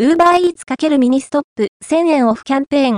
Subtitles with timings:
[0.00, 2.96] ウーバーイーツ×ミニストップ1000円オフキャンペーン。